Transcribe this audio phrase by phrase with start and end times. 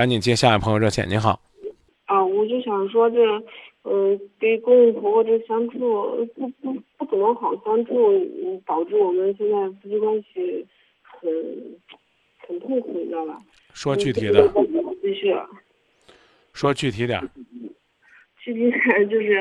[0.00, 1.06] 赶紧接下一位朋友热线。
[1.06, 1.38] 您好，
[2.06, 3.20] 啊，我就想说这，
[3.82, 5.78] 嗯、跟公公婆婆这相处
[6.34, 10.66] 不不不怎么好相处，嗯导致我们现在夫妻关系
[11.02, 11.30] 很
[12.38, 13.38] 很痛苦，你知道吧？
[13.74, 14.50] 说具体的，
[15.02, 15.34] 继续。
[16.54, 17.20] 说具体点。
[18.42, 19.34] 具体点就是，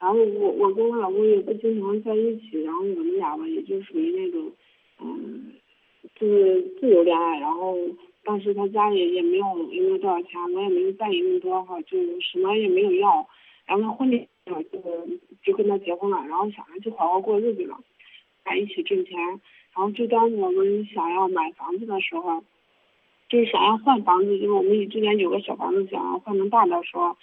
[0.00, 4.50] 然后我我跟我老公也不经常在一起，然后我们俩吧也就属于那种，
[5.00, 5.52] 嗯，
[6.16, 7.76] 就是自由恋爱，然后
[8.24, 13.26] 当时他家里也没有也没有多少钱，我也没有在意那么多哈，就什么也没有要，
[13.66, 14.78] 然后婚礼上就
[15.42, 17.78] 就跟他结婚了，然后想着就好好过日子了，
[18.44, 19.18] 在一起挣钱，
[19.74, 22.42] 然后就当我们想要买房子的时候，
[23.28, 27.16] 就是想要换房子，就是我们之前有个小房子想要换成大的时候。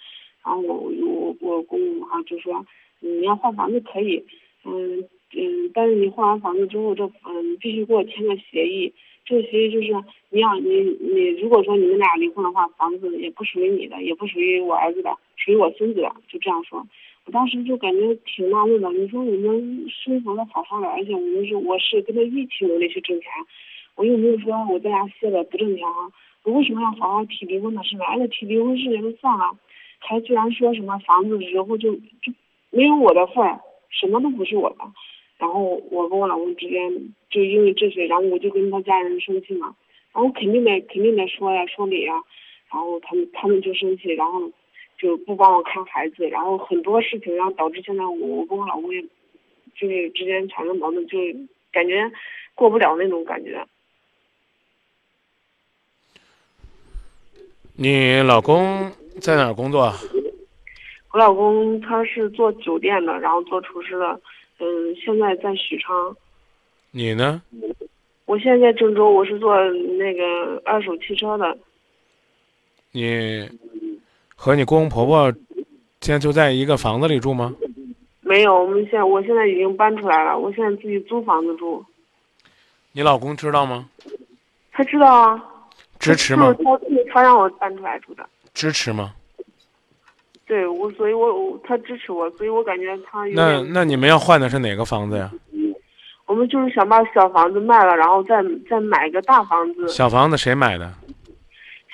[0.44, 2.64] 然后我我我公公哈就说，
[3.00, 4.24] 你要换房子可以，
[4.64, 5.00] 嗯
[5.34, 8.94] 嗯，但是你换完房子之后，这嗯必须给我签个协议，
[9.28, 9.92] 这个协议就是
[10.30, 16.82] 你要你你如果说你们俩离婚的话，房子也不属于你的，也不属于我儿子的，属于我孙子的，就这样说。
[17.26, 23.30] 我当时就感觉挺纳闷的，你说我们生活的好好的，而且我们是我是跟他一起努力去挣钱，
[23.96, 26.08] 我又没有说我在家歇着不挣钱啊，
[26.44, 28.04] 我为什么要好好提离婚的事呢？
[28.04, 29.54] 而且提离婚事也就算了。
[29.98, 32.32] 还居然说什么房子之后就就
[32.70, 33.60] 没有我的份儿，
[33.90, 34.76] 什么都不是我的。
[35.38, 36.92] 然后我跟我老公之间
[37.30, 39.74] 就因为这些，然后我就跟他家人生气嘛。
[40.12, 42.14] 然后肯定得肯定得说呀说理呀。
[42.70, 44.50] 然后他们他们就生气，然后
[44.98, 49.00] 就不帮我看孩子，然后很多事情，然后导致现在我我跟我老公也
[49.74, 51.18] 就是之间产生矛盾，就
[51.70, 52.10] 感觉
[52.54, 53.64] 过不了那种感觉。
[57.76, 59.92] 你老公在哪儿工作？
[61.12, 64.20] 我老公他是做酒店的，然后做厨师的，
[64.58, 66.16] 嗯，现在在许昌。
[66.90, 67.42] 你呢？
[68.24, 69.56] 我现在在郑州，我是做
[69.98, 71.56] 那个二手汽车的。
[72.92, 73.48] 你
[74.34, 75.32] 和你公公婆婆
[76.00, 77.54] 现在就在一个房子里住吗？
[78.20, 81.84] 没有，我们现在我现在已经搬出来了，我现在自己租房子住。
[82.92, 83.88] 你老公知道吗？
[84.72, 85.44] 他知道啊。
[85.98, 86.54] 支持吗？
[86.62, 86.80] 他
[87.12, 88.28] 他让我搬出来住的。
[88.54, 89.14] 支持吗？
[90.48, 93.24] 对，我所以我，我他支持我，所以我感觉他。
[93.26, 95.30] 那那你们要换的是哪个房子呀？
[96.24, 99.86] 我们就是想把小房子卖了，然后再再买个大房子。
[99.88, 100.92] 小房子谁买的？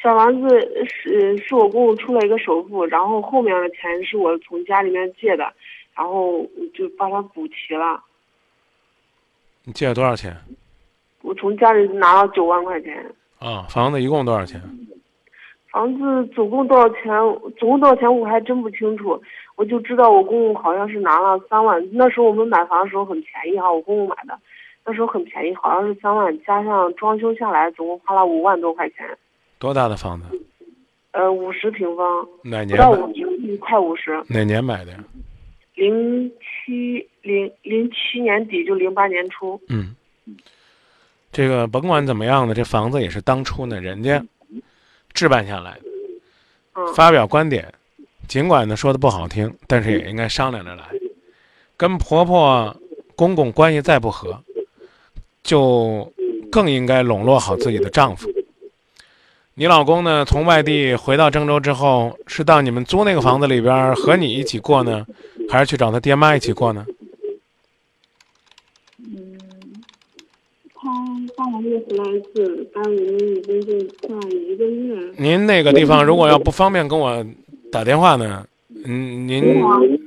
[0.01, 0.49] 小房子
[0.87, 5.53] 是是我公公出了一个首付，然后后面的钱是我从家里面借的，
[5.97, 6.43] 然后
[6.75, 8.01] 就把它补齐了。
[9.65, 10.37] 你借了多少钱？
[11.23, 13.05] 我从家里拿了九万块钱。
[13.39, 14.61] 啊，房子一共多少钱？
[15.75, 17.07] 房子总共多少钱？
[17.59, 19.21] 总共多少钱我还真不清楚。
[19.57, 21.85] 我就知道我公公好像是拿了三万。
[21.93, 24.39] 那时候我们买房的时候很便宜哈，我公公买的，
[24.87, 28.99] 那时候很便宜，好像是三万，加上装修下来总共花了五万多块钱。
[29.59, 30.27] 多大的房子？
[31.11, 32.25] 呃，五十平方。
[32.45, 32.69] 哪年？
[32.69, 34.23] 不到五十，快五十。
[34.29, 34.99] 哪年买的呀？
[35.75, 39.61] 零七零零七年底就零八年初。
[39.69, 39.97] 嗯。
[41.33, 44.25] 这个甭管怎么样呢，这房子也是当初呢人家
[45.15, 45.79] 置办下来
[46.75, 47.73] 的，发表观点，
[48.29, 50.83] 尽管呢说的不好听，但是也应该商量着来。
[51.77, 52.77] 跟婆婆、
[53.17, 54.39] 公公关系再不和，
[55.43, 56.13] 就
[56.51, 58.29] 更应该笼络好自己的丈夫。
[59.55, 65.07] 你老公呢，从外地回到郑州之后，是到你们租那个房子里边和你一起过呢，
[65.49, 66.85] 还是去找他爹妈一起过呢？
[71.37, 75.13] 上个月回来一次，但我们已经就快一个月。
[75.19, 77.25] 您那个地方如果要不方便跟我
[77.73, 78.47] 打电话呢，
[78.85, 79.43] 嗯，您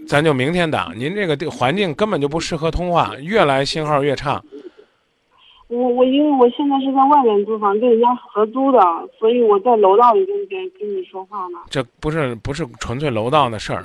[0.08, 0.94] 咱就明天打。
[0.96, 4.42] 您这个地环境根本就不适合通话，越来信号越差。
[5.68, 8.80] 我我因为我现在是在外面租房，跟人家合租的，
[9.20, 11.58] 所以我在楼道里跟跟跟你说话呢。
[11.70, 13.84] 这不是不是纯粹楼道的事儿。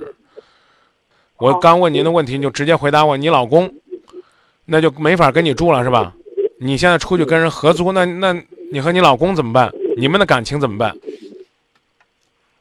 [1.38, 3.68] 我刚问您的问题，你就直接回答我，你老公，
[4.64, 6.14] 那就没法跟你住了，是吧？
[6.64, 8.32] 你现在出去跟人合租，那那
[8.70, 9.68] 你和你老公怎么办？
[9.96, 10.96] 你们的感情怎么办？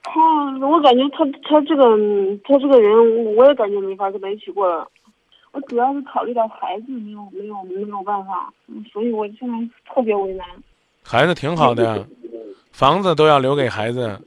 [0.01, 1.95] 他，我感觉他他这个
[2.43, 4.87] 他这个人，我也感觉没法跟他一起过了。
[5.51, 8.51] 我主要是考虑到孩子，没有没有没有办法，
[8.91, 10.47] 所以我现在特别为难。
[11.03, 12.03] 孩子挺好的呀，
[12.71, 14.19] 房子都要留给孩子，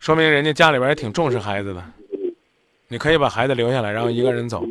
[0.00, 1.82] 说明人家家里边也挺重视孩子的。
[2.88, 4.62] 你可以把孩子留下来，然后一个人走。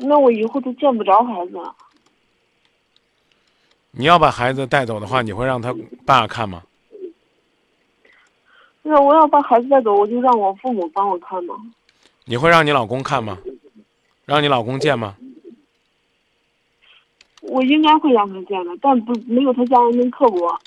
[0.00, 1.74] 那我以后都见不着孩子了。
[3.92, 5.74] 你要把孩子带走的话，你会让他
[6.06, 6.62] 爸看吗？
[8.82, 11.54] 那我要把孩子带走，我就让我父母帮我看嘛？
[12.24, 13.38] 你会让你老公看吗？
[14.24, 15.16] 让你老公见吗？
[17.42, 20.60] 我应该会让他见的，但不没有他家人那么刻薄。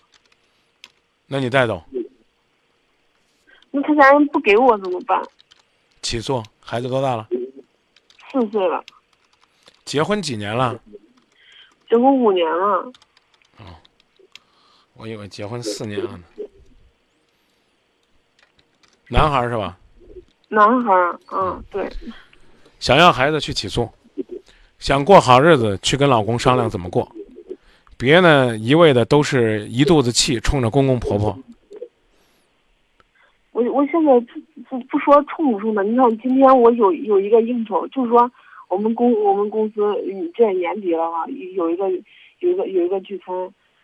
[1.28, 1.84] 那你带走。
[3.72, 5.24] 那他家人不给我怎么办？
[6.02, 6.44] 起诉。
[6.60, 7.28] 孩子多大了？
[8.32, 8.84] 四岁了。
[9.86, 10.80] 结婚几年了？
[11.90, 12.92] 结婚五年了。
[13.58, 13.66] 哦，
[14.96, 16.24] 我以为结婚四年了呢。
[19.10, 19.78] 男孩是吧？
[20.50, 20.94] 男孩，
[21.32, 21.88] 嗯，对。
[22.80, 23.90] 想要孩子去起诉，
[24.80, 27.10] 想过好日子去跟老公商量怎么过，
[27.98, 31.38] 别呢一味的都是一肚子气冲着公公婆婆。
[33.52, 34.20] 我我现在
[34.70, 38.32] 不不不说冲不冲的，你看今天我有有一个应酬，就是说
[38.70, 39.82] 我们公我们公司
[40.34, 41.26] 这年底了哈，
[41.56, 41.90] 有一个
[42.40, 43.34] 有一个有一个聚餐，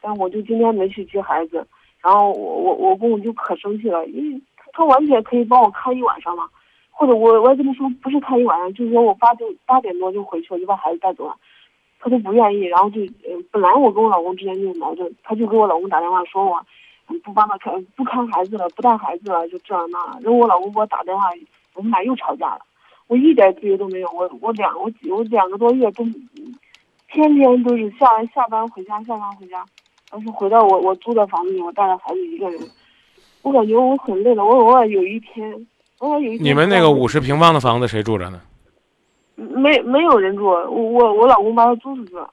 [0.02, 1.66] 但我就今天没去接孩子，
[2.02, 4.42] 然后我我我公公就可生气了，因为
[4.74, 6.50] 他完全可以帮我看一晚上嘛，
[6.92, 11.36] 或者我我也跟他说不是看一晚上，就是说我八点八点多就回去，我就把孩子带走了，
[12.00, 13.02] 他都不愿意，然后就
[13.52, 16.66] 本来我跟我老公之间就有矛盾，他就给我老公打电话说我。
[17.24, 19.98] 不帮他看，不看孩子了，不带孩子了，就这那。
[20.22, 21.24] 然后我老公给我打电话，
[21.74, 22.62] 我们俩又吵架了。
[23.10, 26.04] 我一点自由都没有，我我两我我两个多月都，
[27.12, 29.66] 天天都是下下班回家，下班回家，
[30.12, 32.62] 但是回到我我租的房子里，我带着孩子一个人，
[33.42, 34.46] 我感觉我很累了。
[34.46, 35.68] 我偶尔有一天，
[35.98, 36.46] 偶尔有一天。
[36.46, 38.40] 你们那个五十平方的房子谁住着呢？
[39.36, 42.32] 没没有人住，我我我老公把它租出去了。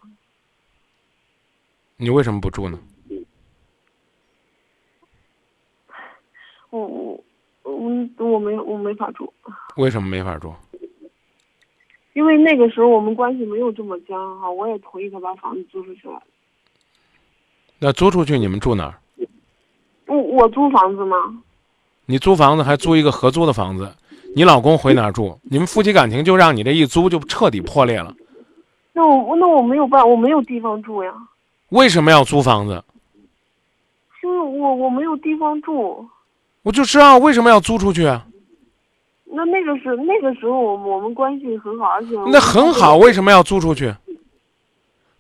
[1.97, 2.79] 你为什么不住呢？
[6.69, 7.25] 我我
[7.63, 9.33] 我我没我没法住，
[9.77, 10.53] 为什么没法住？
[12.17, 16.23] 因为那个时候我们关系没有这么僵哈，我也同意他把房子租出去了。
[17.79, 18.95] 那租出去你们住哪儿？
[20.07, 21.15] 我我租房子吗？
[22.07, 23.95] 你租房子还租一个合租的房子，
[24.35, 25.39] 你老公回哪儿住？
[25.43, 28.17] 你们夫妻感情就让你这一租就彻底破裂了。
[28.95, 31.13] 那我那我没有办，我没有地方住呀。
[31.69, 32.83] 为什么要租房子？
[34.23, 36.09] 因为我我没有地方住。
[36.63, 38.11] 我就知道为什么要租出去。
[39.29, 43.95] 那那个是那个时候，我我们关系很好，而且那很好，为什么要租出去？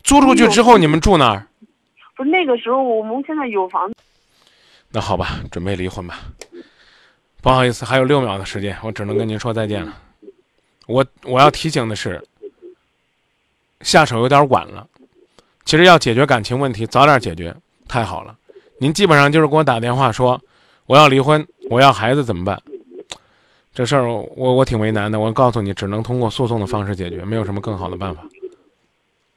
[0.02, 1.46] 租出去之后你们住哪儿？
[2.16, 3.94] 不是那个时候，我们现在有房子。
[4.90, 6.20] 那好吧，准备离婚吧。
[7.42, 9.94] 不好意思，还有六秒的时间，我只能跟您说再见了。
[10.86, 12.22] 我我要提醒的是，
[13.80, 14.86] 下手有点晚了。
[15.64, 17.54] 其实要解决感情问题，早点解决
[17.88, 18.36] 太好了。
[18.78, 20.40] 您基本上就是给我打电话说。
[20.86, 22.62] 我要离婚，我要孩子怎么办？
[23.76, 25.20] 这事儿我我挺为难的。
[25.20, 28.26] 我告诉你，只能通过诉讼的方式解决，没有什么更好的办法，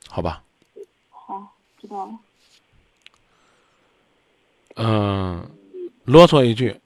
[0.07, 0.41] 好吧？
[1.09, 1.43] 好，
[1.77, 2.11] 知道了。
[4.77, 5.45] 嗯，
[6.05, 6.79] 啰嗦一句，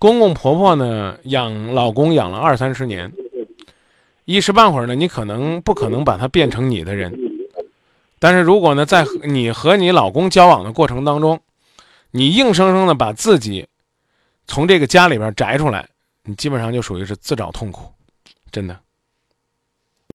[0.00, 3.12] 公公婆婆呢养老公养了二三十年，
[4.24, 7.16] 一时半会儿呢，你可能不可能把他变成你的人，
[8.18, 11.40] 但是如果呢，在你和你老公交往的过程当中，
[12.10, 13.68] 你硬生生的把自己
[14.48, 15.88] 从这个家里边摘出来，
[16.28, 17.90] 你基本上就属于是自找痛苦，
[18.52, 18.78] 真的。